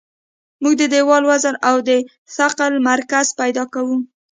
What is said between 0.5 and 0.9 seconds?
موږ د